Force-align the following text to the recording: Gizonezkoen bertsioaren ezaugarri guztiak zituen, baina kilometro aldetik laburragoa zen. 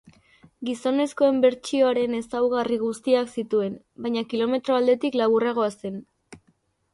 Gizonezkoen 0.67 1.35
bertsioaren 1.43 2.15
ezaugarri 2.19 2.79
guztiak 2.85 3.29
zituen, 3.43 3.77
baina 4.07 4.25
kilometro 4.33 4.79
aldetik 4.79 5.19
laburragoa 5.23 5.71
zen. 5.77 6.01